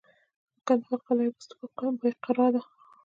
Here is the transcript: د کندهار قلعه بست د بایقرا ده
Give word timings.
د 0.55 0.57
کندهار 0.67 0.99
قلعه 1.07 1.29
بست 1.35 1.51
د 1.77 1.79
بایقرا 1.99 2.47
ده 2.53 2.61